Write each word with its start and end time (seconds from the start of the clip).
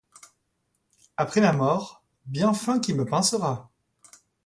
Après 1.15 1.41
ma 1.41 1.53
mort, 1.53 2.03
bien 2.25 2.55
fin 2.55 2.79
qui 2.79 2.95
me 2.95 3.05
pincera. 3.05 3.69